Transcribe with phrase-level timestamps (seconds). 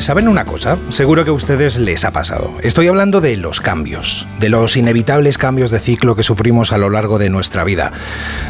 [0.00, 2.54] Pues saben una cosa, seguro que a ustedes les ha pasado.
[2.62, 6.88] Estoy hablando de los cambios, de los inevitables cambios de ciclo que sufrimos a lo
[6.88, 7.92] largo de nuestra vida,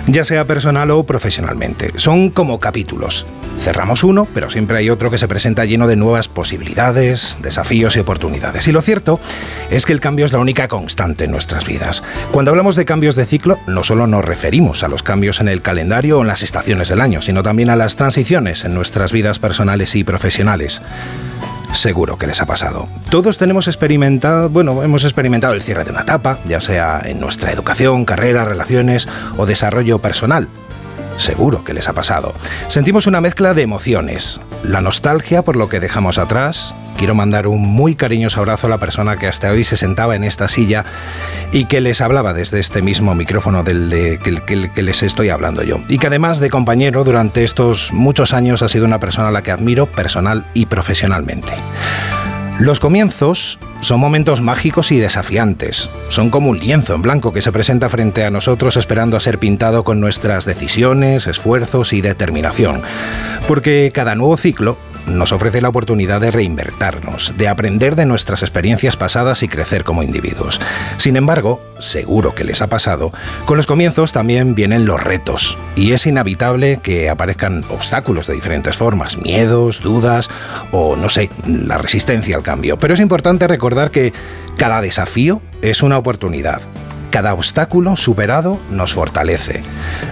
[0.07, 1.91] ya sea personal o profesionalmente.
[1.97, 3.27] Son como capítulos.
[3.59, 7.99] Cerramos uno, pero siempre hay otro que se presenta lleno de nuevas posibilidades, desafíos y
[7.99, 8.69] oportunidades.
[8.69, 9.19] Y lo cierto
[9.71, 12.05] es que el cambio es la única constante en nuestras vidas.
[12.31, 15.63] Cuando hablamos de cambios de ciclo, no solo nos referimos a los cambios en el
[15.63, 19.41] calendario o en las estaciones del año, sino también a las transiciones en nuestras vidas
[19.41, 20.81] personales y profesionales.
[21.73, 22.89] Seguro que les ha pasado.
[23.11, 27.53] Todos tenemos experimentado, bueno, hemos experimentado el cierre de una etapa, ya sea en nuestra
[27.53, 30.49] educación, carrera, relaciones o desarrollo personal.
[31.17, 32.35] Seguro que les ha pasado.
[32.69, 34.41] Sentimos una mezcla de emociones.
[34.63, 36.75] La nostalgia por lo que dejamos atrás.
[37.01, 40.23] Quiero mandar un muy cariñoso abrazo a la persona que hasta hoy se sentaba en
[40.23, 40.85] esta silla
[41.51, 45.81] y que les hablaba desde este mismo micrófono del que, les estoy hablando yo.
[45.89, 49.43] Y que además de compañero durante estos muchos años ha sido una persona a la
[49.43, 51.53] que admiro personal y profesionalmente.
[52.59, 55.89] Los comienzos son momentos mágicos y desafiantes.
[56.11, 59.39] Son como un lienzo en blanco que se presenta frente a nosotros esperando a ser
[59.39, 62.83] pintado con nuestras decisiones, esfuerzos y determinación.
[63.49, 64.77] Porque cada nuevo ciclo
[65.17, 70.03] nos ofrece la oportunidad de reinvertirnos, de aprender de nuestras experiencias pasadas y crecer como
[70.03, 70.61] individuos.
[70.97, 73.13] Sin embargo, seguro que les ha pasado,
[73.45, 78.77] con los comienzos también vienen los retos, y es inevitable que aparezcan obstáculos de diferentes
[78.77, 80.31] formas, miedos, dudas
[80.73, 82.79] o, no sé, la resistencia al cambio.
[82.79, 84.13] Pero es importante recordar que
[84.57, 86.61] cada desafío es una oportunidad
[87.11, 89.63] cada obstáculo superado nos fortalece,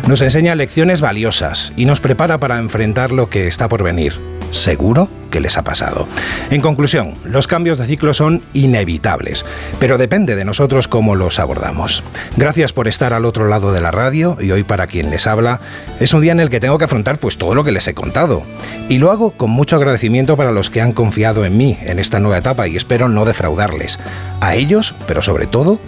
[0.08, 4.14] nos enseña lecciones valiosas y nos prepara para enfrentar lo que está por venir
[4.50, 6.08] seguro que les ha pasado.
[6.50, 9.44] En conclusión, los cambios de ciclo son inevitables,
[9.78, 12.02] pero depende de nosotros cómo los abordamos.
[12.36, 15.60] Gracias por estar al otro lado de la radio y hoy para quien les habla
[16.00, 17.94] es un día en el que tengo que afrontar pues todo lo que les he
[17.94, 18.42] contado.
[18.88, 22.20] Y lo hago con mucho agradecimiento para los que han confiado en mí en esta
[22.20, 23.98] nueva etapa y espero no defraudarles.
[24.40, 25.78] A ellos, pero sobre todo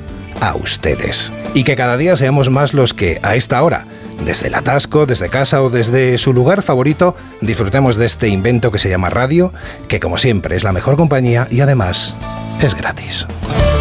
[0.41, 1.33] a ustedes.
[1.55, 3.87] Y que cada día seamos más los que a esta hora
[4.25, 8.79] desde el atasco, desde casa o desde su lugar favorito, disfrutemos de este invento que
[8.79, 9.53] se llama radio,
[9.89, 12.15] que como siempre es la mejor compañía y además
[12.61, 13.27] es gratis.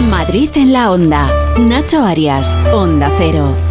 [0.09, 1.29] Madrid en la onda.
[1.59, 3.68] Nacho Arias, Onda Cero.